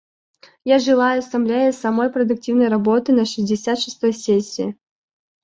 Я 0.63 0.79
желаю 0.79 1.19
Ассамблее 1.19 1.71
самой 1.73 2.09
продуктивной 2.09 2.69
работы 2.69 3.13
на 3.13 3.23
шестьдесят 3.23 3.77
шестой 3.77 4.13
сессии. 4.13 4.75